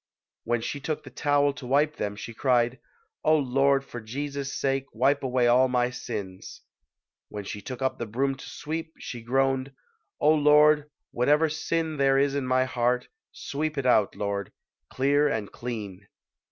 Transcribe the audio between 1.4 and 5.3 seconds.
to wipe them, she cried, "O Lord, for Jesus' sake, wipe